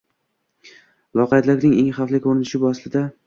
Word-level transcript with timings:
Loqaydlikning 1.19 1.77
eng 1.83 1.93
xavfli 1.99 2.23
ko‘rinishi 2.27 2.53
shu 2.57 2.63
aslida. 2.73 3.05